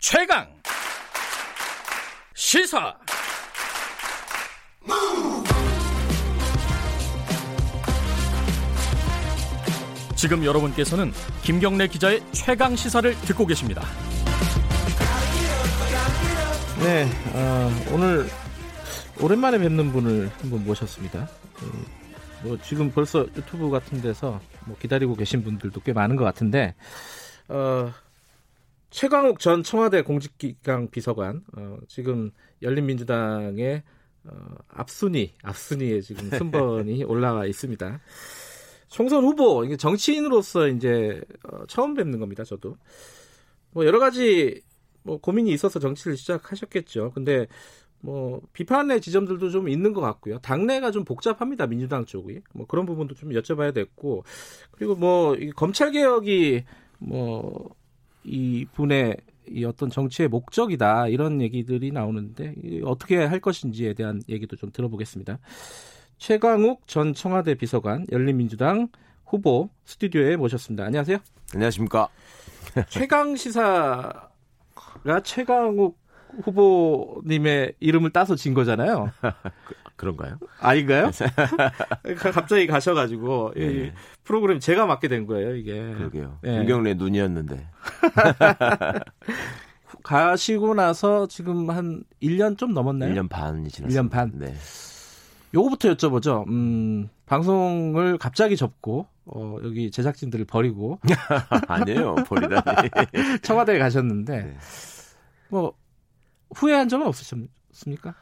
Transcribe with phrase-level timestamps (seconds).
[0.00, 0.46] 최강
[2.32, 2.96] 시사
[10.14, 13.82] 지금 여러분께서는 김경래 기자의 최강 시사를 듣고 계십니다.
[16.78, 18.28] 네, 어, 오늘
[19.20, 21.28] 오랜만에 뵙는 분을 한번 모셨습니다.
[21.62, 21.84] 음,
[22.44, 26.76] 뭐 지금 벌써 유튜브 같은 데서 뭐 기다리고 계신 분들도 꽤 많은 것 같은데
[27.48, 27.92] 어,
[28.90, 32.30] 최광욱 전 청와대 공직기강 비서관 어, 지금
[32.62, 33.82] 열린민주당의
[34.24, 34.32] 어,
[34.68, 38.00] 앞순위 앞순위에 지금 순번이 올라와 있습니다.
[38.88, 42.44] 총선 후보 이게 정치인으로서 이제 어, 처음 뵙는 겁니다.
[42.44, 42.76] 저도
[43.72, 44.62] 뭐 여러 가지
[45.02, 47.12] 뭐 고민이 있어서 정치를 시작하셨겠죠.
[47.14, 47.46] 근데
[48.00, 50.38] 뭐 비판의 지점들도 좀 있는 것 같고요.
[50.38, 51.66] 당내가 좀 복잡합니다.
[51.66, 54.24] 민주당 쪽이 뭐 그런 부분도 좀 여쭤봐야 됐고
[54.70, 56.64] 그리고 뭐 검찰 개혁이
[56.98, 57.76] 뭐
[58.28, 59.16] 이 분의
[59.50, 65.38] 이 어떤 정치의 목적이다 이런 얘기들이 나오는데 어떻게 할 것인지에 대한 얘기도 좀 들어보겠습니다.
[66.18, 68.88] 최광욱 전 청와대 비서관 열린민주당
[69.24, 70.84] 후보 스튜디오에 모셨습니다.
[70.84, 71.18] 안녕하세요.
[71.54, 72.08] 안녕하십니까.
[72.90, 74.28] 최강 시사가
[75.24, 75.98] 최광욱
[76.42, 79.10] 후보님의 이름을 따서 진 거잖아요.
[79.96, 81.10] 그, 런가요 아닌가요?
[82.32, 83.62] 갑자기 가셔가지고 네.
[83.62, 85.72] 이 프로그램 제가 맡게 된 거예요, 이게.
[85.94, 86.38] 그러게요.
[86.42, 86.58] 네.
[86.58, 87.66] 김경래 눈이었는데.
[90.04, 93.12] 가시고 나서 지금 한 1년 좀 넘었나요?
[93.12, 94.02] 1년 반이 지났어요.
[94.02, 94.32] 1년 반.
[94.34, 94.54] 네.
[95.54, 96.46] 요거부터 여쭤보죠.
[96.48, 100.98] 음, 방송을 갑자기 접고 어, 여기 제작진들을 버리고
[101.68, 102.90] 아니에요, 버리다니.
[103.42, 104.56] 청와대에 가셨는데 네.
[105.48, 105.74] 뭐
[106.54, 108.14] 후회한 점은 없으셨습니까?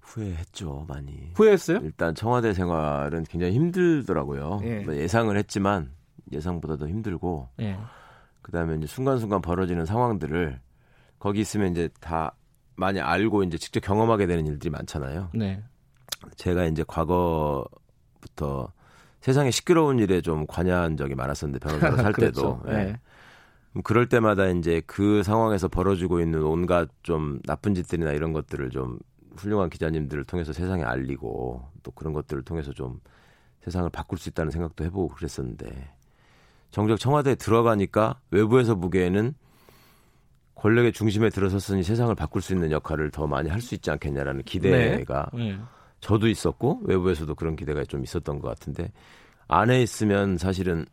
[0.00, 1.30] 후회했죠, 많이.
[1.34, 1.78] 후회했어요?
[1.82, 4.60] 일단 청와대 생활은 굉장히 힘들더라고요.
[4.64, 4.80] 예.
[4.80, 5.92] 뭐 예상을 했지만
[6.32, 7.78] 예상보다 도 힘들고 예.
[8.42, 10.60] 그다음에 이제 순간순간 벌어지는 상황들을
[11.18, 12.34] 거기 있으면 이제 다
[12.76, 15.30] 많이 알고 이제 직접 경험하게 되는 일들이 많잖아요.
[15.34, 15.62] 네.
[16.36, 18.72] 제가 이제 과거부터
[19.20, 22.62] 세상에 시끄러운 일에 좀 관여한 적이 많았었는데 변호사로 살 그렇죠.
[22.64, 22.72] 때도.
[22.74, 22.98] 예.
[23.74, 23.82] 네.
[23.84, 28.98] 그럴 때마다 이제 그 상황에서 벌어지고 있는 온갖 좀 나쁜 짓들이나 이런 것들을 좀
[29.36, 33.00] 훌륭한 기자님들을 통해서 세상에 알리고 또 그런 것들을 통해서 좀
[33.62, 35.92] 세상을 바꿀 수 있다는 생각도 해보고 그랬었는데
[36.70, 39.34] 정작 청와대에 들어가니까 외부에서 보기에는
[40.54, 45.30] 권력의 중심에 들어섰으니 세상을 바꿀 수 있는 역할을 더 많이 할 수 있지 않겠냐라는 기대가
[45.32, 45.52] 네.
[45.52, 45.58] 네.
[46.00, 48.92] 저도 있었고 외부에서도 그런 기대가 좀 있었던 것 같은데
[49.52, 50.86] 안에 있으면 사실은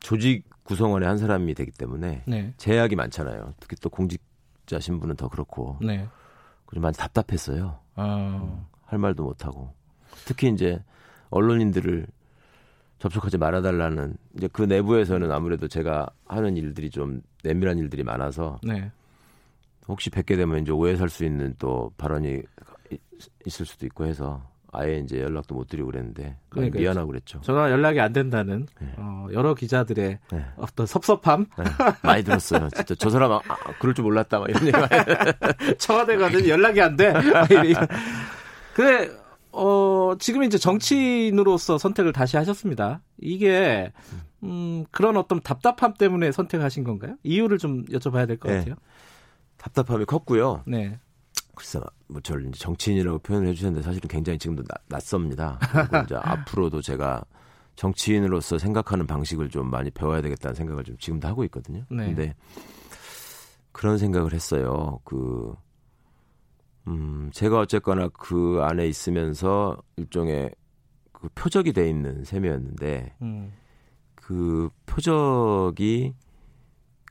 [0.00, 2.52] 조직 구성원의 한 사람이 되기 때문에 네.
[2.58, 3.54] 제약이 많잖아요.
[3.58, 5.78] 특히 또 공직자 신분은 더 그렇고.
[5.80, 6.06] 네.
[6.72, 7.78] 좀 많이 답답했어요.
[7.94, 8.38] 아.
[8.42, 9.74] 음, 할 말도 못하고.
[10.26, 10.82] 특히 이제
[11.30, 12.06] 언론인들을
[12.98, 18.90] 접촉하지 말아달라는 이제 그 내부에서는 아무래도 제가 하는 일들이 좀 내밀한 일들이 많아서 네.
[19.88, 22.42] 혹시 뵙게 되면 이제 오해 살 수 있는 또 발언이
[23.46, 24.42] 있을 수도 있고 해서
[24.74, 27.40] 아예 이제 연락도 못 드리고 그랬는데 그러니까 미안하고 그랬죠.
[27.42, 28.94] 전화 연락이 안 된다는 네.
[28.96, 30.44] 어, 여러 기자들의 네.
[30.56, 31.64] 어떤 섭섭함 네.
[32.02, 32.70] 많이 들었어요.
[32.74, 36.96] 진짜 저 사람 아, 아, 그럴 줄 몰랐다 막 이런 얘기 청와대 가는 연락이 안
[36.96, 37.12] 돼.
[38.74, 39.10] 그래
[39.52, 43.02] 어, 지금 이제 정치인으로서 선택을 다시 하셨습니다.
[43.20, 43.92] 이게
[44.42, 47.16] 음, 그런 어떤 답답함 때문에 선택하신 건가요?
[47.22, 48.58] 이유를 좀 여쭤봐야 될것 네.
[48.58, 48.74] 같아요.
[49.58, 50.62] 답답함이 컸고요.
[50.66, 50.98] 네.
[51.54, 55.58] 글쎄, 뭐 저를 이제 정치인이라고 표현을 해주셨는데 사실은 굉장히 지금도 나, 낯섭니다.
[55.60, 57.24] 그리고 이제 앞으로도 제가
[57.76, 61.84] 정치인으로서 생각하는 방식을 좀 많이 배워야 되겠다는 생각을 좀 지금도 하고 있거든요.
[61.90, 62.06] 네.
[62.06, 62.34] 근데
[63.72, 65.00] 그런 생각을 했어요.
[65.04, 65.54] 그,
[66.86, 70.54] 음, 제가 어쨌거나 그 안에 있으면서 일종의
[71.12, 73.52] 그 표적이 돼 있는 셈이었는데, 음.
[74.14, 76.14] 그 표적이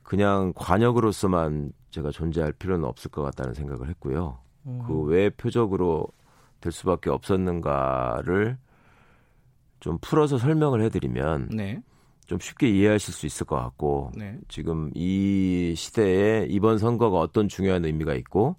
[0.02, 4.38] 그냥 관역으로서만 제가 존재할 필요는 없을 것 같다는 생각을 했고요.
[4.66, 4.82] 음.
[4.86, 6.08] 그왜 표적으로
[6.60, 8.56] 될 수밖에 없었는가를
[9.80, 11.82] 좀 풀어서 설명을 해드리면 네.
[12.26, 14.38] 좀 쉽게 이해하실 수 있을 것 같고 네.
[14.48, 18.56] 지금 이 시대에 이번 선거가 어떤 중요한 의미가 있고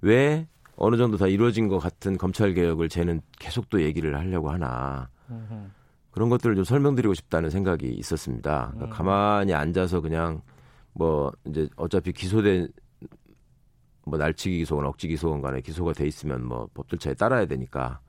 [0.00, 0.46] 왜
[0.76, 5.70] 어느 정도 다 이루어진 것 같은 검찰 개혁을 쟤는 계속 또 얘기를 하려고 하나 음흠.
[6.10, 8.72] 그런 것들을 좀 설명드리고 싶다는 생각이 있었습니다.
[8.74, 8.90] 그러니까 음.
[8.90, 10.42] 가만히 앉아서 그냥
[10.92, 12.68] 뭐 이제 어차피 기소된
[14.04, 18.00] 뭐 날치기 기소건 억지 기소건 간에 기소가 돼 있으면 뭐 법절차에 따라야 되니까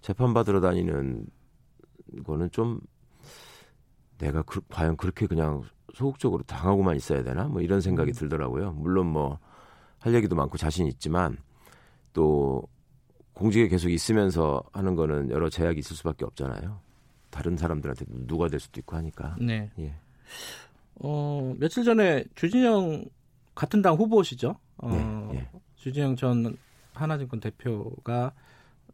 [0.00, 1.26] 재판 받으러 다니는
[2.24, 2.80] 거는 좀
[4.18, 5.62] 내가 그, 과연 그렇게 그냥
[5.94, 8.14] 소극적으로 당하고만 있어야 되나 뭐 이런 생각이 음.
[8.14, 8.72] 들더라고요.
[8.72, 9.38] 물론 뭐
[10.06, 11.36] 할 얘기도 많고 자신 있지만
[12.12, 12.62] 또
[13.32, 16.80] 공직에 계속 있으면서 하는 거는 여러 제약이 있을 수밖에 없잖아요.
[17.30, 19.36] 다른 사람들한테 누가 될 수도 있고 하니까.
[19.40, 19.70] 네.
[19.80, 19.94] 예.
[21.00, 23.04] 어, 며칠 전에 주진영
[23.54, 24.56] 같은 당 후보시죠?
[24.78, 24.88] 어,
[25.32, 25.48] 네, 예.
[25.76, 26.56] 주지영 전
[26.94, 28.32] 하나증권 대표가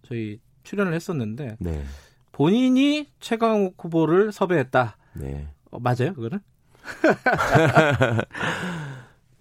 [0.02, 1.84] 저희 출연을 했었는데 네.
[2.32, 4.96] 본인이 최강욱 후보를 섭외했다.
[5.14, 5.48] 네.
[5.70, 6.40] 어, 맞아요, 그거는?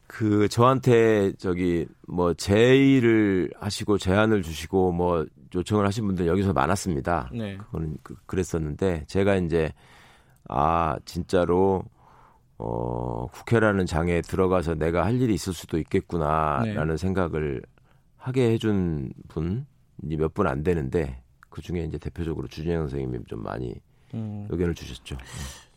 [0.08, 5.26] 그 저한테 저기 뭐 제의를 하시고 제안을 주시고 뭐
[5.56, 7.30] 요청을 하신 분들 여기서 많았습니다.
[7.34, 7.58] 네.
[7.58, 9.74] 그거는 그, 그랬었는데 제가 이제
[10.48, 11.84] 아 진짜로
[12.64, 16.98] 어 국회라는 장에 들어가서 내가 할 일이 있을 수도 있겠구나라는 네.
[16.98, 17.62] 생각을
[18.18, 19.66] 하게 해준 분이
[20.18, 23.74] 몇 분 안 되는데 그 중에 이제 대표적으로 주진영 선생님이 좀 많이
[24.14, 24.46] 음.
[24.50, 25.18] 의견을 주셨죠.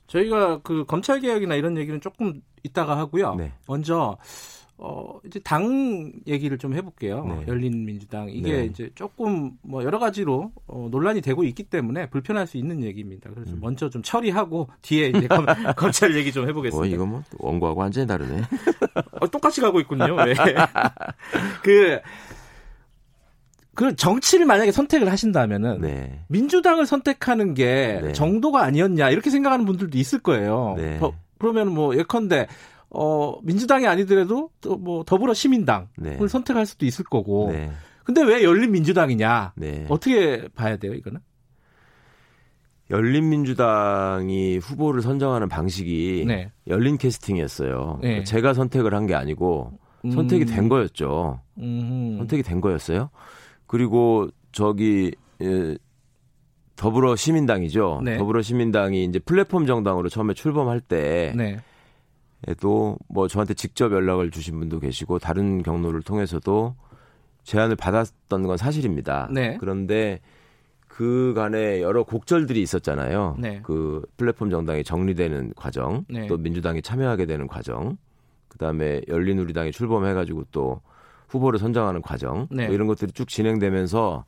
[0.09, 3.35] 저희가 그 검찰 개혁이나 이런 얘기는 조금 이따가 하고요.
[3.37, 3.53] 네.
[3.67, 4.17] 먼저
[4.77, 7.25] 어 이제 당 얘기를 좀 해볼게요.
[7.25, 7.45] 네.
[7.47, 8.65] 열린민주당 이게 네.
[8.65, 13.31] 이제 조금 뭐 여러 가지로 어, 논란이 되고 있기 때문에 불편할 수 있는 얘기입니다.
[13.33, 13.61] 그래서 음.
[13.61, 16.77] 먼저 좀 처리하고 뒤에 이제 검, 검찰 얘기 좀 해보겠습니다.
[16.77, 18.43] 뭐 이거 뭐 원고하고 완전히 다르네.
[19.21, 20.17] 어, 똑같이 가고 있군요.
[20.25, 20.35] 네.
[21.63, 22.01] 그
[23.75, 26.21] 그 정치를 만약에 선택을 하신다면은 네.
[26.29, 28.13] 민주당을 선택하는 게 네.
[28.13, 30.75] 정도가 아니었냐 이렇게 생각하는 분들도 있을 거예요.
[30.77, 30.99] 네.
[30.99, 32.47] 더, 그러면 뭐 예컨대
[32.95, 36.29] 어 민주당이 아니더라도 또 뭐 더불어 시민당을 네.
[36.29, 37.51] 선택할 수도 있을 거고.
[37.53, 37.71] 네.
[38.05, 39.53] 근데 왜 열린 민주당이냐?
[39.57, 39.87] 네.
[39.89, 41.21] 어떻게 봐야 돼요, 이거는?
[42.91, 46.25] 열린민주당이 후보를 선정하는 방식이
[46.67, 48.01] 열린 캐스팅이었어요.
[48.25, 49.79] 제가 선택을 한 게 아니고
[50.13, 50.69] 선택이 된 음.
[50.69, 51.41] 거였죠.
[51.59, 52.17] 음.
[52.19, 53.11] 선택이 된 거였어요.
[53.67, 55.13] 그리고 저기
[55.43, 55.77] 예,
[56.77, 58.03] 더불어 시민당이죠.
[58.05, 58.19] 네.
[58.19, 61.59] 더불어 시민당이 이제 플랫폼 정당으로 처음에 출범할 때 네.
[62.47, 66.75] 에도 뭐 저한테 직접 연락을 주신 분도 계시고 다른 경로를 통해서도
[67.45, 69.29] 제안을 받았던 건 사실입니다.
[69.33, 69.57] 네.
[69.59, 70.21] 그런데
[70.89, 73.37] 그간에 여러 곡절들이 있었잖아요.
[73.39, 73.61] 네.
[73.63, 76.27] 그 플랫폼 정당이 정리되는 과정, 네.
[76.27, 77.97] 또 민주당이 참여하게 되는 과정,
[78.49, 80.81] 그다음에 열린우리당이 출범해가지고 또
[81.29, 82.67] 후보를 선정하는 과정 네.
[82.67, 84.25] 뭐 이런 것들이 쭉 진행되면서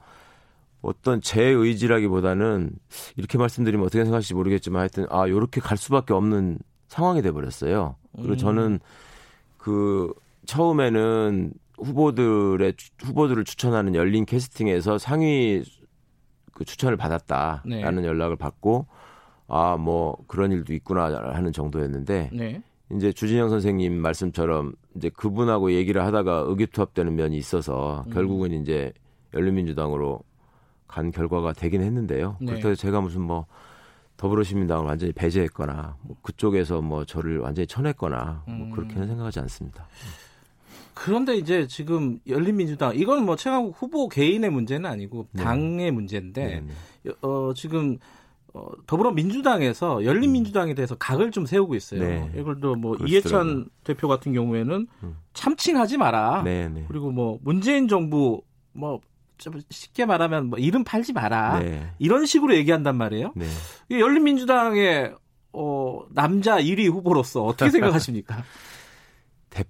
[0.83, 2.71] 어떤 제 의지라기보다는
[3.17, 6.59] 이렇게 말씀드리면 어떻게 생각하실지 모르겠지만 하여튼 아 요렇게 갈 수밖에 없는
[6.89, 7.97] 상황이 돼 버렸어요.
[8.17, 8.37] 그리고 음.
[8.37, 8.81] 저는
[9.59, 10.13] 그
[10.47, 15.63] 처음에는 후보들의 후보들을 추천하는 열린 캐스팅에서 상위
[16.53, 18.09] 그 추천을 받았다라는 네.
[18.09, 18.87] 연락을 받고
[19.49, 22.63] 아 뭐 그런 일도 있구나 하는 정도였는데 네.
[22.93, 28.13] 이제 주진영 선생님 말씀처럼 이제 그분하고 얘기를 하다가 의기투합되는 면이 있어서 음.
[28.13, 28.93] 결국은 이제
[29.35, 30.21] 열린민주당으로
[30.89, 32.37] 간 결과가 되긴 했는데요.
[32.41, 32.53] 네.
[32.53, 33.47] 그렇다고 제가 무슨 뭐
[34.17, 38.71] 더불어시민당을 완전히 배제했거나 뭐 그쪽에서 뭐 저를 완전히 쳐냈거나 뭐 음.
[38.71, 39.87] 그렇게는 생각하지 않습니다.
[40.95, 45.43] 그런데 이제 지금 열린민주당 이건 뭐 최강욱 후보 개인의 문제는 아니고 네.
[45.43, 45.91] 당의 네.
[45.91, 46.63] 문제인데
[47.05, 47.13] 네.
[47.21, 47.99] 어, 지금
[48.55, 52.01] 어, 더불어민주당에서 열린민주당에 대해서 각을 좀 세우고 있어요.
[52.01, 52.31] 네.
[52.33, 55.17] 들어 뭐 이해찬 대표 같은 경우에는 음.
[55.35, 56.43] 참칭하지 마라.
[56.43, 56.87] 네, 네.
[56.89, 58.41] 그리고 뭐 문재인 정부
[58.73, 59.01] 뭐
[59.71, 61.61] 쉽게 말하면 뭐 이름 팔지 마라.
[61.61, 61.91] 네.
[61.99, 63.33] 이런 식으로 얘기한단 말이에요.
[63.35, 63.47] 네.
[63.91, 65.15] 열린민주당의
[65.53, 68.43] 어, 남자 1위 후보로서 어떻게 생각하십니까?
[69.51, 69.65] 대,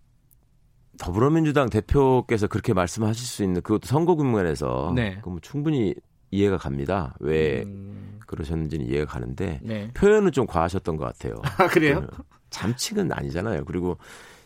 [0.99, 5.19] 더불어민주당 대표께서 그렇게 말씀하실 수 있는 그것도 선거 국면에서 네.
[5.23, 5.95] 그럼 충분히
[6.31, 7.15] 이해가 갑니다.
[7.21, 8.19] 왜 음...
[8.27, 9.91] 그러셨는지는 이해가 가는데 네.
[9.95, 11.41] 표현은 좀 과하셨던 것 같아요.
[11.59, 12.07] 아, 그래요?
[12.51, 13.65] 잠칙은 아니잖아요.
[13.65, 13.99] 그리고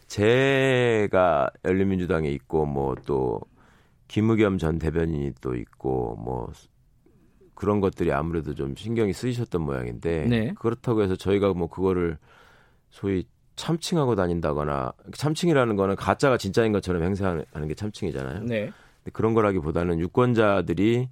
[0.07, 3.41] 제가 열린민주당에 있고 뭐또
[4.11, 6.51] 김의겸 전 대변인이 또 있고 뭐
[7.55, 10.53] 그런 것들이 아무래도 좀 신경이 쓰이셨던 모양인데 네.
[10.59, 12.19] 그렇다고 해서 저희가 뭐 그거를
[12.91, 13.25] 소위
[13.55, 18.43] 참칭하고 다닌다거나 참칭이라는 거는 가짜가 진짜인 것처럼 행세하는 게 참칭이잖아요.
[18.43, 18.63] 네.
[18.63, 21.09] 근데 그런 거라기보다는 유권자들이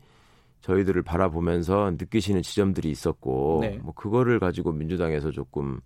[0.63, 3.79] 저희들을 바라보면서 느끼시는 지점들이 있었고 네.
[3.81, 5.79] 뭐 그거를 가지고 민주당에서 조금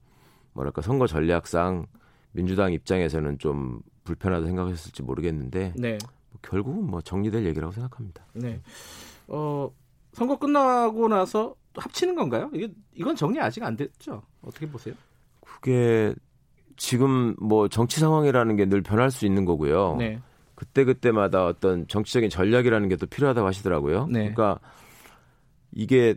[0.54, 1.84] 뭐랄까 선거 전략상
[2.32, 5.98] 민주당 입장에서는 좀 불편하다 생각했을지 모르겠는데 네.
[6.42, 8.24] 뭐 결국은 뭐 정리될 얘기라고 생각합니다.
[8.34, 8.60] 네.
[9.28, 9.70] 어
[10.12, 12.50] 선거 끝나고 나서 합치는 건가요?
[12.52, 14.22] 이게 이건 정리 아직 안 됐죠?
[14.42, 14.94] 어떻게 보세요?
[15.40, 16.14] 그게
[16.76, 19.96] 지금 뭐 정치 상황이라는 게 늘 변할 수 있는 거고요.
[19.96, 20.20] 네.
[20.54, 24.06] 그때 그때마다 어떤 정치적인 전략이라는 게 또 필요하다고 하시더라고요.
[24.06, 24.32] 네.
[24.32, 24.58] 그러니까
[25.72, 26.14] 이게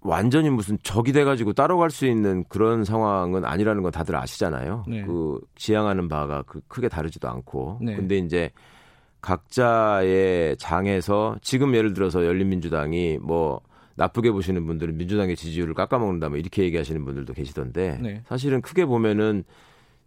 [0.00, 4.84] 완전히 무슨 적이 돼가지고 따로 갈 수 있는 그런 상황은 아니라는 건 다들 아시잖아요.
[4.88, 5.02] 네.
[5.04, 7.78] 그 지향하는 바가 그 크게 다르지도 않고.
[7.82, 7.96] 네.
[7.96, 8.50] 근데 이제
[9.24, 13.62] 각자의 장에서 지금 예를 들어서 열린민주당이 뭐
[13.96, 18.22] 나쁘게 보시는 분들은 민주당의 지지율을 깎아먹는다 뭐 이렇게 얘기하시는 분들도 계시던데 네.
[18.26, 19.44] 사실은 크게 보면은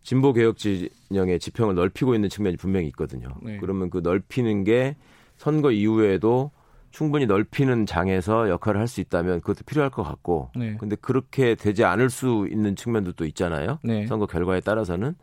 [0.04, 3.30] 진보 개혁 진영의 지평을 넓히고 있는 측면이 분명히 있거든요.
[3.42, 3.58] 네.
[3.58, 4.96] 그러면 그 넓히는 게
[5.36, 6.52] 선거 이후에도
[6.92, 10.52] 충분히 넓히는 장에서 역할을 할 수 있다면 그것도 필요할 것 같고.
[10.56, 10.78] 네.
[10.80, 13.80] 근데 그렇게 되지 않을 수 있는 측면도 또 있잖아요.
[13.84, 14.06] 네.
[14.06, 15.16] 선거 결과에 따라서는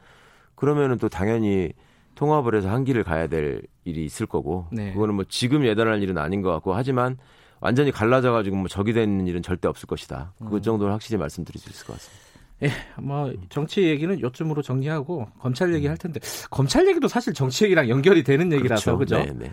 [0.57, 1.73] 그러면은 또 당연히
[2.14, 4.92] 통합을 해서 한 길을 가야 될 일이 있을 거고 네.
[4.92, 7.16] 그거는 뭐 지금 예단할 일은 아닌 것 같고 하지만
[7.61, 10.35] 완전히 갈라져 가지고 뭐 적이 되는 일은 절대 없을 것이다.
[10.38, 10.62] 그 음.
[10.62, 12.25] 정도는 확실히 말씀드릴 수 있을 것 같습니다.
[12.62, 17.88] 예, 뭐 정치 얘기는 요쯤으로 정리하고 검찰 얘기 할 텐데 검찰 얘기도 사실 정치 얘기랑
[17.88, 19.23] 연결이 되는 얘기라서 그렇죠.
[19.23, 19.33] 그죠?
[19.33, 19.52] 네, 네.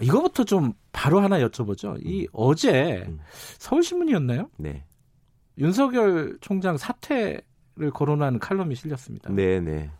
[0.00, 1.98] 이거부터 좀 바로 하나 여쭤보죠.
[2.04, 2.26] 이 음.
[2.32, 3.20] 어제 음.
[3.58, 4.50] 서울신문이었나요?
[4.58, 4.84] 네.
[5.58, 9.30] 윤석열 총장 사퇴를 거론하는 칼럼이 실렸습니다.
[9.32, 9.90] 네, 네.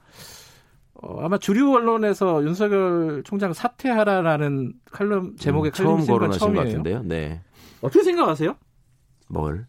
[1.02, 7.02] 어, 아마 주류 언론에서 윤석열 총장 사퇴하라라는 칼럼 제목의 음, 칼럼 처음 거론하신 것 같은데요.
[7.02, 7.42] 네.
[7.80, 8.56] 어떻게 생각하세요?
[9.28, 9.66] 뭘?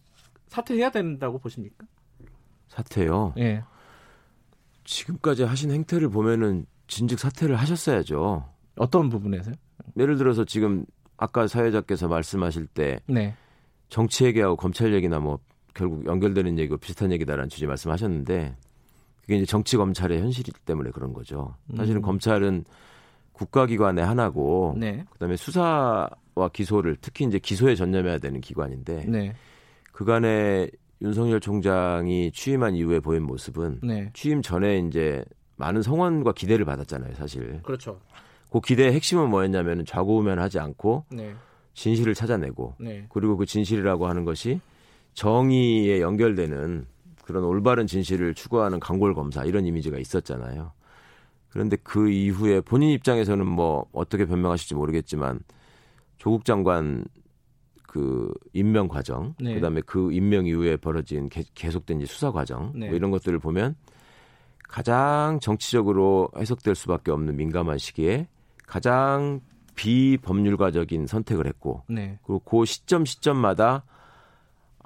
[0.47, 1.85] 사퇴해야 된다고 보십니까?
[2.69, 3.33] 사퇴요.
[3.37, 3.63] 예.
[4.85, 8.47] 지금까지 하신 행태를 보면은 진즉 사퇴를 하셨어야죠.
[8.77, 9.55] 어떤 부분에서요?
[9.97, 10.85] 예를 들어서 지금
[11.17, 13.35] 아까 사회자께서 말씀하실 때 네.
[13.89, 15.39] 정치 얘기하고 검찰 얘기나 뭐
[15.73, 18.55] 결국 연결되는 얘기고 비슷한 얘기다라는 취지 말씀하셨는데
[19.27, 21.53] 그게 이제 정치 검찰의 현실이기 때문에 그런 거죠.
[21.75, 22.01] 사실은 음.
[22.01, 22.63] 검찰은
[23.33, 25.03] 국가기관의 하나고 네.
[25.11, 26.09] 그다음에 수사와
[26.53, 29.35] 기소를 특히 이제 기소에 전념해야 되는 기관인데 네.
[29.91, 30.69] 그간에
[31.01, 34.09] 윤석열 총장이 취임한 이후에 보인 모습은 네.
[34.13, 35.25] 취임 전에 이제
[35.57, 37.61] 많은 성원과 기대를 받았잖아요, 사실.
[37.63, 37.99] 그렇죠.
[38.49, 41.35] 그 기대의 핵심은 뭐였냐면 좌고우면하지 않고 네.
[41.73, 43.05] 진실을 찾아내고 네.
[43.09, 44.61] 그리고 그 진실이라고 하는 것이
[45.15, 46.85] 정의에 연결되는
[47.27, 50.71] 그런 올바른 진실을 추구하는 강골 검사 이런 이미지가 있었잖아요.
[51.49, 55.41] 그런데 그 이후에 본인 입장에서는 뭐 어떻게 변명하실지 모르겠지만
[56.15, 57.03] 조국 장관
[57.85, 59.55] 그 임명 과정, 네.
[59.55, 62.87] 그다음에 그 임명 이후에 벌어진 개, 계속된 수사 과정 네.
[62.87, 63.75] 뭐 이런 것들을 보면
[64.63, 68.29] 가장 정치적으로 해석될 수밖에 없는 민감한 시기에
[68.65, 69.41] 가장
[69.75, 72.19] 비법률가적인 선택을 했고 네.
[72.23, 73.83] 그리고 그 시점 시점마다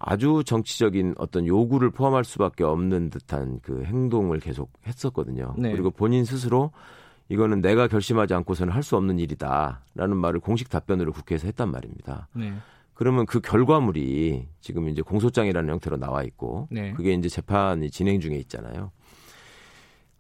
[0.03, 5.55] 아주 정치적인 어떤 요구를 포함할 수밖에 없는 듯한 그 행동을 계속 했었거든요.
[5.58, 5.72] 네.
[5.72, 6.72] 그리고 본인 스스로
[7.29, 12.27] 이거는 내가 결심하지 않고서는 할 수 없는 일이다라는 말을 공식 답변으로 국회에서 했단 말입니다.
[12.34, 12.53] 네.
[12.93, 16.93] 그러면 그 결과물이 지금 이제 공소장이라는 형태로 나와 있고 네.
[16.93, 18.91] 그게 이제 재판이 진행 중에 있잖아요.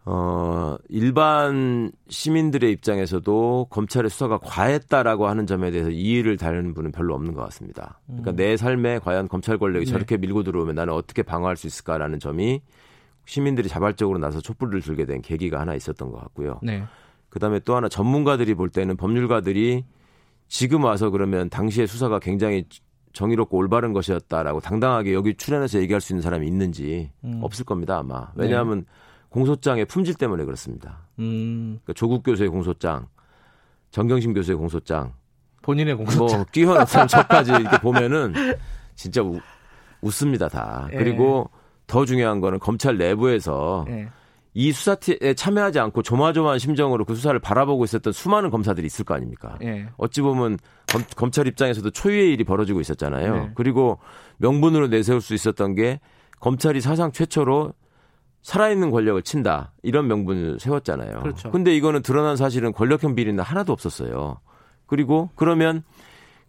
[0.03, 7.33] 어, 일반 시민들의 입장에서도 검찰의 수사가 과했다라고 하는 점에 대해서 이의를 다루는 분은 별로 없는
[7.33, 7.99] 것 같습니다.
[8.07, 8.35] 그러니까 음.
[8.35, 9.91] 내 삶에 과연 검찰 권력이 네.
[9.91, 12.61] 저렇게 밀고 들어오면 나는 어떻게 방어할 수 있을까라는 점이
[13.25, 16.59] 시민들이 자발적으로 나서 촛불을 들게 된 계기가 하나 있었던 것 같고요.
[16.63, 16.83] 네.
[17.29, 19.85] 그 다음에 또 하나 전문가들이 볼 때는 법률가들이
[20.47, 22.65] 지금 와서 그러면 당시의 수사가 굉장히
[23.13, 27.39] 정의롭고 올바른 것이었다라고 당당하게 여기 출연해서 얘기할 수 있는 사람이 있는지 음.
[27.43, 28.31] 없을 겁니다 아마.
[28.35, 28.85] 왜냐하면 네.
[29.31, 30.99] 공소장의 품질 때문에 그렇습니다.
[31.19, 31.79] 음.
[31.83, 33.07] 그러니까 조국 교수의 공소장,
[33.91, 35.13] 정경심 교수의 공소장,
[35.61, 38.33] 본인의 공소장, 뭐 뛰어난 저까지 이렇게 보면은
[38.95, 39.39] 진짜 우,
[40.01, 40.87] 웃습니다 다.
[40.91, 40.97] 예.
[40.97, 41.49] 그리고
[41.87, 44.09] 더 중요한 거는 검찰 내부에서 예.
[44.53, 49.57] 이 수사에 참여하지 않고 조마조마한 심정으로 그 수사를 바라보고 있었던 수많은 검사들이 있을 거 아닙니까?
[49.63, 49.87] 예.
[49.95, 50.57] 어찌 보면
[50.91, 53.35] 검, 검찰 입장에서도 초유의 일이 벌어지고 있었잖아요.
[53.35, 53.51] 네.
[53.55, 53.99] 그리고
[54.37, 56.01] 명분으로 내세울 수 있었던 게
[56.41, 57.73] 검찰이 사상 최초로
[58.41, 61.19] 살아있는 권력을 친다 이런 명분을 세웠잖아요.
[61.21, 61.51] 그렇죠.
[61.51, 64.37] 근데 이거는 드러난 사실은 권력형 비리는 하나도 없었어요.
[64.87, 65.83] 그리고 그러면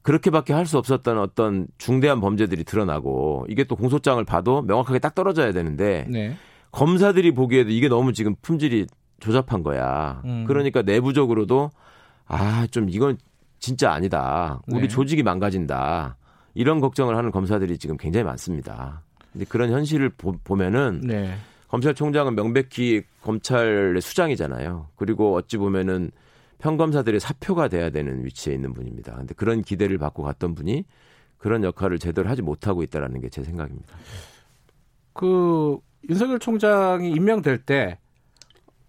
[0.02, 5.52] 그렇게밖에 할 수 없었던 어떤 중대한 범죄들이 드러나고 이게 또 공소장을 봐도 명확하게 딱 떨어져야
[5.52, 6.36] 되는데 네.
[6.72, 8.86] 검사들이 보기에도 이게 너무 지금 품질이
[9.20, 10.22] 조잡한 거야.
[10.24, 10.44] 음.
[10.48, 11.70] 그러니까 내부적으로도
[12.26, 13.18] 아 좀 이건
[13.60, 14.60] 진짜 아니다.
[14.66, 14.88] 우리 네.
[14.88, 16.16] 조직이 망가진다.
[16.54, 19.02] 이런 걱정을 하는 검사들이 지금 굉장히 많습니다.
[19.32, 21.34] 근데 그런 현실을 보, 면은 네.
[21.72, 24.88] 검찰총장은 명백히 검찰의 수장이잖아요.
[24.96, 26.10] 그리고 어찌 보면은
[26.58, 29.14] 평검사들의 사표가 돼야 되는 위치에 있는 분입니다.
[29.16, 30.84] 근데 그런 기대를 받고 갔던 분이
[31.38, 33.96] 그런 역할을 제대로 하지 못하고 있다라는 게 제 생각입니다.
[35.14, 37.98] 그 윤석열 총장이 임명될 때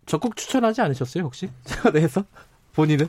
[0.05, 2.25] 적극 추천하지 않으셨어요 혹시 청와대에서
[2.73, 3.07] 본인은?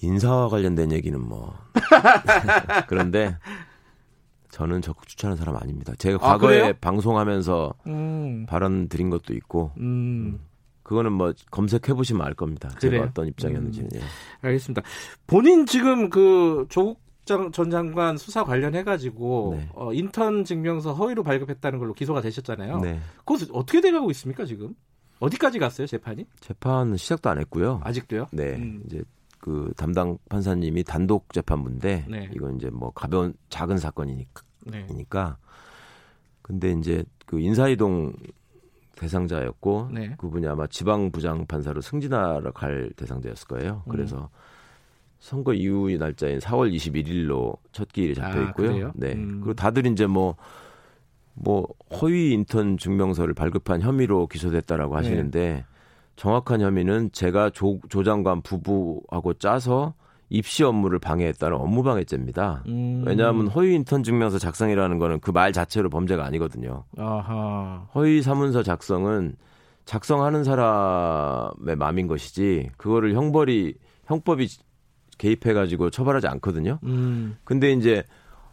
[0.00, 1.58] 인사와 관련된 얘기는 뭐
[2.86, 3.36] 그런데
[4.50, 5.92] 저는 적극 추천하는 사람 아닙니다.
[5.98, 6.72] 제가 아, 과거에 그래요?
[6.80, 8.46] 방송하면서 음.
[8.46, 9.82] 발언 드린 것도 있고, 음.
[9.82, 10.40] 음.
[10.82, 12.70] 그거는 뭐 검색해 보시면 알 겁니다.
[12.80, 13.02] 제가 그래요?
[13.02, 13.90] 어떤 입장이었는지는.
[13.94, 14.00] 음.
[14.40, 14.82] 알겠습니다.
[15.26, 19.68] 본인 지금 그 조국 전 장관 수사 관련해 가지고 네.
[19.74, 22.80] 어, 인턴 증명서 허위로 발급했다는 걸로 기소가 되셨잖아요.
[22.80, 23.00] 네.
[23.18, 24.74] 그것 어떻게 돼가고 있습니까 지금?
[25.20, 26.26] 어디까지 갔어요 재판이?
[26.40, 27.80] 재판 시작도 안 했고요.
[27.84, 28.28] 아직도요?
[28.32, 28.82] 네, 음.
[28.86, 29.02] 이제
[29.38, 32.30] 그 담당 판사님이 단독 재판부인데 네.
[32.34, 34.86] 이건 이제 뭐 가벼운 작은 사건이니까 네.
[36.42, 38.14] 근데 이제 그 인사이동
[38.96, 40.14] 대상자였고 네.
[40.18, 43.82] 그분이 아마 지방 부장 판사로 승진하러 갈 대상자였을 거예요.
[43.86, 43.90] 음.
[43.90, 44.28] 그래서
[45.20, 48.88] 선거 이후 날짜인 4월 21일로 첫 기일이 잡혀 아, 있고요.
[48.88, 49.12] 아, 네.
[49.12, 49.40] 음.
[49.40, 50.36] 그리고 다들 이제 뭐뭐
[51.34, 51.68] 뭐
[52.00, 54.96] 허위 인턴 증명서를 발급한 혐의로 기소됐다라고 네.
[54.96, 55.64] 하시는데
[56.18, 59.94] 정확한 혐의는 제가 조, 조 장관 부부하고 짜서
[60.30, 62.64] 입시 업무를 방해했다는 업무방해죄입니다.
[62.66, 63.04] 음.
[63.06, 66.84] 왜냐하면 허위 인턴 증명서 작성이라는 거는 그 말 자체로 범죄가 아니거든요.
[66.98, 67.86] 아하.
[67.94, 69.36] 허위 사문서 작성은
[69.84, 73.74] 작성하는 사람의 마음인 것이지 그거를 형벌이
[74.06, 74.48] 형법이
[75.18, 76.78] 개입해가지고 처벌하지 않거든요.
[76.82, 77.36] 음.
[77.44, 78.02] 근데 이제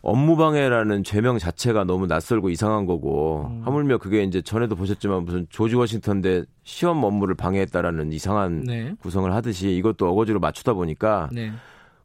[0.05, 3.61] 업무방해라는 죄명 자체가 너무 낯설고 이상한 거고 음.
[3.65, 8.93] 하물며 그게 이제 전에도 보셨지만 무슨 조지 워싱턴 대 시험 업무를 방해했다라는 이상한 네.
[8.99, 11.51] 구성을 하듯이 이것도 어거지로 맞추다 보니까 네.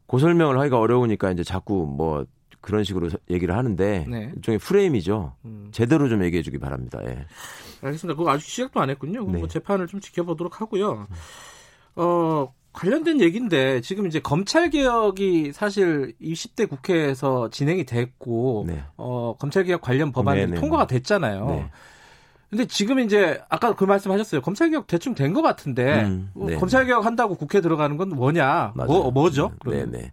[0.07, 2.25] 고 설명을 하기가 어려우니까 이제 자꾸 뭐
[2.59, 4.31] 그런 식으로 얘기를 하는데 네.
[4.35, 5.35] 일종의 프레임이죠.
[5.45, 5.67] 음.
[5.71, 6.99] 제대로 좀 얘기해 주기 바랍니다.
[7.05, 7.27] 예.
[7.83, 8.17] 알겠습니다.
[8.17, 9.29] 그거 아직 시작도 안 했군요.
[9.29, 9.37] 네.
[9.37, 11.07] 뭐 재판을 좀 지켜보도록 하고요.
[11.95, 18.83] 어, 관련된 얘기인데 지금 이제 검찰 개혁이 사실 20대 국회에서 진행이 됐고 네.
[18.97, 20.59] 어, 검찰 개혁 관련 법안이 네네.
[20.59, 21.45] 통과가 됐잖아요.
[21.47, 21.69] 네.
[22.49, 24.41] 근데 지금 이제 아까 그 말씀하셨어요.
[24.41, 26.55] 검찰 개혁 대충 된 것 같은데 음, 뭐 네.
[26.57, 28.73] 검찰 개혁 한다고 국회 들어가는 건 뭐냐?
[28.75, 29.01] 뭐, 맞아요.
[29.03, 29.51] 뭐 뭐죠?
[29.65, 30.11] 네, 네.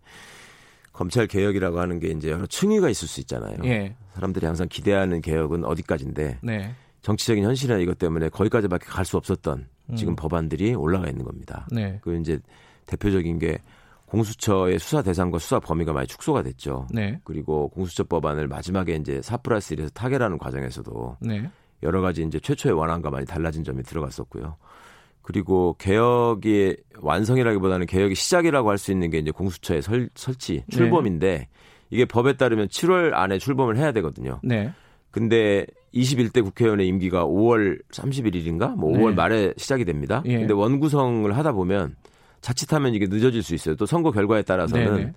[0.92, 3.56] 검찰 개혁이라고 하는 게 이제 여러 층위가 있을 수 있잖아요.
[3.64, 3.94] 예.
[4.14, 6.74] 사람들이 항상 기대하는 개혁은 어디까지인데 네.
[7.02, 10.16] 정치적인 현실이나 이것 때문에 거기까지밖에 갈 수 없었던 지금 음.
[10.16, 11.66] 법안들이 올라가 있는 겁니다.
[11.70, 11.98] 네.
[12.02, 12.38] 그 이제
[12.86, 13.58] 대표적인 게
[14.06, 16.86] 공수처의 수사 대상과 수사 범위가 많이 축소가 됐죠.
[16.90, 17.20] 네.
[17.24, 21.50] 그리고 공수처 법안을 마지막에 이제 4 플러스 1에서 타결하는 과정에서도 네.
[21.82, 24.56] 여러 가지 이제 최초의 원안과 많이 달라진 점이 들어갔었고요.
[25.22, 30.76] 그리고 개혁의 완성이라기보다는 개혁의 시작이라고 할 수 있는 게 이제 공수처의 설, 설치 네.
[30.76, 31.48] 출범인데
[31.90, 34.40] 이게 법에 따르면 7월 안에 출범을 해야 되거든요.
[34.42, 34.72] 네.
[35.10, 38.74] 근데 21대 국회의원의 임기가 5월 31일인가?
[38.76, 39.14] 뭐 5월 네.
[39.14, 40.22] 말에 시작이 됩니다.
[40.26, 40.38] 예.
[40.38, 41.96] 근데 원구성을 하다 보면
[42.40, 43.74] 자칫하면 이게 늦어질 수 있어요.
[43.76, 45.12] 또 선거 결과에 따라서는 네네.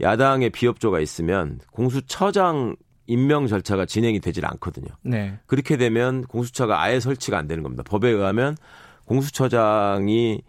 [0.00, 2.76] 야당의 비협조가 있으면 공수처장
[3.06, 4.88] 임명 절차가 진행이 되질 않거든요.
[5.02, 5.38] 네.
[5.46, 7.82] 그렇게 되면 공수처가 아예 설치가 안 되는 겁니다.
[7.86, 8.56] 법에 의하면
[9.04, 10.42] 공수처장이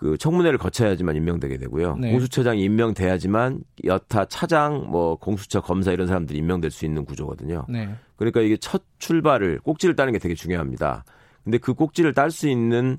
[0.00, 1.96] 그 청문회를 거쳐야지만 임명되게 되고요.
[1.96, 2.12] 네.
[2.12, 7.66] 공수처장이 임명돼야지만 여타 차장, 뭐 공수처 검사 이런 사람들이 임명될 수 있는 구조거든요.
[7.68, 7.94] 네.
[8.16, 11.04] 그러니까 이게 첫 출발을 꼭지를 따는 게 되게 중요합니다.
[11.44, 12.96] 근데 그 꼭지를 딸 수 있는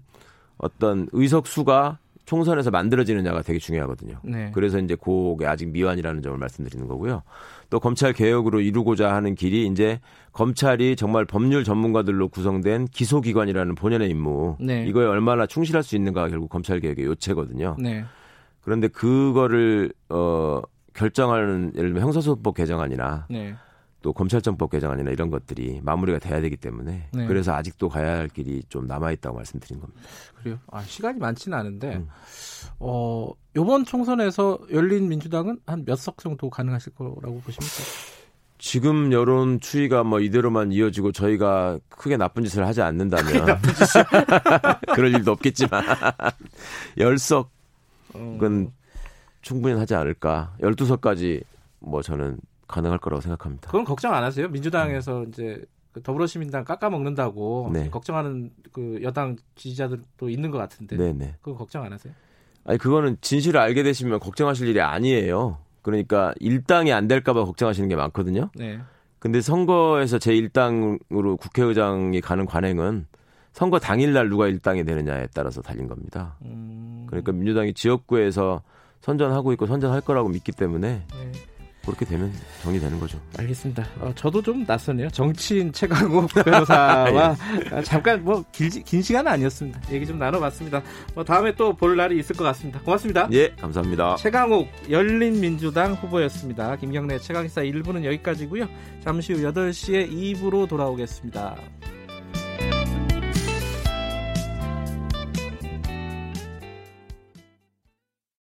[0.59, 4.19] 어떤 의석수가 총선에서 만들어지느냐가 되게 중요하거든요.
[4.23, 4.51] 네.
[4.53, 7.23] 그래서 이제 그게 아직 미완이라는 점을 말씀드리는 거고요.
[7.69, 9.99] 또 검찰 개혁으로 이루고자 하는 길이 이제
[10.33, 14.85] 검찰이 정말 법률 전문가들로 구성된 기소기관이라는 본연의 임무 네.
[14.85, 17.77] 이거에 얼마나 충실할 수 있는가 결국 검찰 개혁의 요체거든요.
[17.79, 18.05] 네.
[18.61, 20.61] 그런데 그거를 어
[20.93, 23.55] 결정하는 예를 들면 형사소법 개정안이나 네.
[24.01, 27.27] 또 검찰청법 개정안이나 이런 것들이 마무리가 돼야 되기 때문에 네.
[27.27, 30.01] 그래서 아직도 가야 할 길이 좀 남아 있다고 말씀드린 겁니다.
[30.39, 30.57] 그래요?
[30.71, 32.07] 아, 시간이 많지는 않은데 음.
[32.79, 37.75] 어, 요번 총선에서 열린 민주당은 한 몇 석 정도 가능하실 거라고 보십니까?
[38.57, 43.45] 지금 여론 추이가 뭐 이대로만 이어지고 저희가 크게 나쁜 짓을 하지 않는다면
[44.93, 45.83] 그럴 일도 없겠지만
[46.97, 47.45] 열석은
[48.13, 48.71] 어...
[49.41, 50.55] 충분히 하지 않을까.
[50.61, 51.43] 12석까지
[51.79, 52.37] 뭐 저는
[52.71, 53.67] 가능할 거라고 생각합니다.
[53.67, 54.47] 그건 걱정 안 하세요?
[54.47, 55.29] 민주당에서 음.
[55.29, 57.89] 이제 그 더불어시민당 깎아먹는다고 네.
[57.89, 61.13] 걱정하는 그 여당 지지자들도 있는 것 같은데 네네.
[61.13, 61.35] 네.
[61.41, 62.13] 그건 걱정 안 하세요?
[62.63, 65.57] 아니 그거는 진실을 알게 되시면 걱정하실 일이 아니에요.
[65.81, 68.49] 그러니까 일당이 안 될까봐 걱정하시는 게 많거든요.
[68.55, 68.79] 네.
[69.19, 73.05] 근데 선거에서 제 일당으로 국회의장이 가는 관행은
[73.53, 76.37] 선거 당일날 누가 일당이 되느냐에 따라서 달린 겁니다.
[76.43, 77.05] 음...
[77.07, 78.63] 그러니까 민주당이 지역구에서
[79.01, 81.20] 선전하고 있고 선전할 거라고 믿기 때문에 네.
[81.85, 83.19] 그렇게 되면 정리되는 거죠.
[83.39, 83.85] 알겠습니다.
[83.99, 85.09] 어, 저도 좀 낯서네요.
[85.09, 87.35] 정치인 최강욱 변호사와
[87.77, 87.81] 예.
[87.83, 89.81] 잠깐 뭐 길, 긴 시간은 아니었습니다.
[89.91, 90.81] 얘기 좀 나눠봤습니다.
[91.15, 92.79] 뭐 다음에 또 볼 날이 있을 것 같습니다.
[92.81, 93.27] 고맙습니다.
[93.31, 94.15] 예, 감사합니다.
[94.17, 96.75] 최강욱 열린민주당 후보였습니다.
[96.75, 98.67] 김경래 최강기사 1부는 여기까지고요.
[99.03, 101.55] 잠시 후 8시에 2부로 돌아오겠습니다.